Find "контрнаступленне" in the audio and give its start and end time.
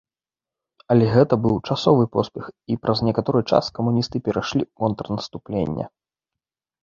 4.85-5.85